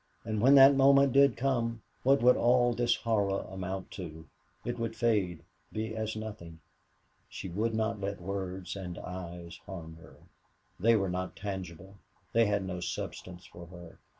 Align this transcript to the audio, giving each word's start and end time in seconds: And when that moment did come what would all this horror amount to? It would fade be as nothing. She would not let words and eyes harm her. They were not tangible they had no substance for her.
And 0.25 0.41
when 0.41 0.55
that 0.55 0.73
moment 0.75 1.13
did 1.13 1.37
come 1.37 1.83
what 2.01 2.23
would 2.23 2.35
all 2.35 2.73
this 2.73 2.95
horror 2.95 3.45
amount 3.51 3.91
to? 3.91 4.25
It 4.65 4.79
would 4.79 4.95
fade 4.95 5.43
be 5.71 5.95
as 5.95 6.15
nothing. 6.15 6.59
She 7.29 7.47
would 7.49 7.75
not 7.75 8.01
let 8.01 8.19
words 8.19 8.75
and 8.75 8.97
eyes 8.97 9.57
harm 9.67 9.97
her. 9.97 10.15
They 10.79 10.95
were 10.95 11.11
not 11.11 11.35
tangible 11.35 11.97
they 12.33 12.47
had 12.47 12.65
no 12.65 12.79
substance 12.79 13.45
for 13.45 13.67
her. 13.67 13.99